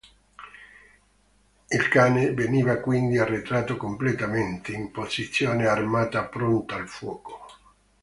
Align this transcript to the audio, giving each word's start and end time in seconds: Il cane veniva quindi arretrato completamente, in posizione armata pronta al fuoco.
Il 1.67 1.87
cane 1.89 2.33
veniva 2.33 2.77
quindi 2.79 3.19
arretrato 3.19 3.77
completamente, 3.77 4.71
in 4.71 4.89
posizione 4.89 5.67
armata 5.67 6.23
pronta 6.25 6.73
al 6.73 6.87
fuoco. 6.87 7.39